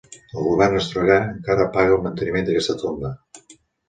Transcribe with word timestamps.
El 0.35 0.43
Govern 0.45 0.77
australià 0.77 1.17
encara 1.25 1.67
paga 1.75 1.93
el 1.97 2.01
manteniment 2.05 2.47
d'aquesta 2.47 2.77
tomba. 2.85 3.13